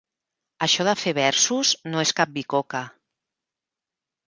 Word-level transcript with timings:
Això 0.67 0.85
de 0.87 0.95
fer 1.01 1.13
versos 1.17 1.75
no 1.93 2.03
és 2.05 2.15
cap 2.21 2.33
bicoca. 2.39 2.83